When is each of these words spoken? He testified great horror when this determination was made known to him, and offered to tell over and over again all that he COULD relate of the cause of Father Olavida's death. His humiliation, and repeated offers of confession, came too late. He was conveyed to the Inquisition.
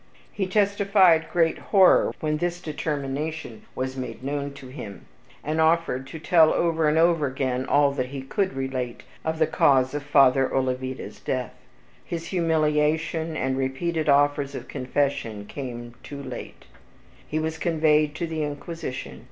He 0.33 0.47
testified 0.47 1.27
great 1.31 1.59
horror 1.59 2.11
when 2.21 2.37
this 2.37 2.59
determination 2.59 3.65
was 3.75 3.95
made 3.95 4.23
known 4.23 4.51
to 4.53 4.69
him, 4.69 5.05
and 5.43 5.61
offered 5.61 6.07
to 6.07 6.17
tell 6.17 6.51
over 6.55 6.89
and 6.89 6.97
over 6.97 7.27
again 7.27 7.67
all 7.67 7.91
that 7.91 8.07
he 8.07 8.23
COULD 8.23 8.53
relate 8.53 9.03
of 9.23 9.37
the 9.37 9.45
cause 9.45 9.93
of 9.93 10.01
Father 10.01 10.49
Olavida's 10.51 11.19
death. 11.19 11.53
His 12.03 12.29
humiliation, 12.29 13.37
and 13.37 13.55
repeated 13.55 14.09
offers 14.09 14.55
of 14.55 14.67
confession, 14.67 15.45
came 15.45 15.93
too 16.01 16.23
late. 16.23 16.65
He 17.27 17.37
was 17.37 17.59
conveyed 17.59 18.15
to 18.15 18.25
the 18.25 18.41
Inquisition. 18.43 19.19